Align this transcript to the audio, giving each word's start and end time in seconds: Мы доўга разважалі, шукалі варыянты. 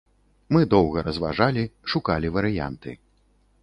Мы 0.55 0.61
доўга 0.71 1.03
разважалі, 1.09 1.69
шукалі 1.95 2.35
варыянты. 2.39 3.01